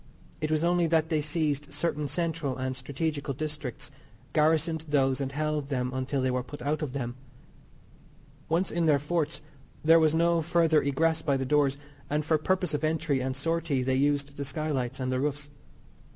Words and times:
It 0.41 0.49
was 0.49 0.63
only 0.63 0.87
that 0.87 1.09
they 1.09 1.21
seized 1.21 1.71
certain 1.71 2.07
central 2.07 2.57
and 2.57 2.75
stragetical 2.75 3.35
districts, 3.37 3.91
garrisoned 4.33 4.85
those 4.89 5.21
and 5.21 5.31
held 5.31 5.67
them 5.69 5.93
until 5.93 6.23
they 6.23 6.31
were 6.31 6.41
put 6.41 6.63
out 6.63 6.81
of 6.81 6.93
them. 6.93 7.13
Once 8.49 8.71
in 8.71 8.87
their 8.87 8.97
forts 8.97 9.41
there 9.85 9.99
was 9.99 10.15
no 10.15 10.41
further 10.41 10.81
egress 10.81 11.21
by 11.21 11.37
the 11.37 11.45
doors, 11.45 11.77
and 12.09 12.25
for 12.25 12.39
purpose 12.39 12.73
of 12.73 12.83
entry 12.83 13.19
and 13.19 13.37
sortie 13.37 13.83
they 13.83 13.93
used 13.93 14.37
the 14.37 14.43
skylights 14.43 14.99
and 14.99 15.11
the 15.11 15.19
roofs. 15.19 15.51